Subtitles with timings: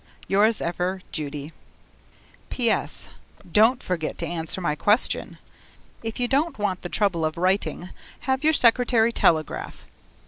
[0.27, 1.53] Yours ever, Judy
[2.49, 3.09] PS.
[3.51, 5.37] Don't forget to answer my question.
[6.01, 7.89] If you don't want the trouble of writing,
[8.21, 9.85] have your secretary telegraph.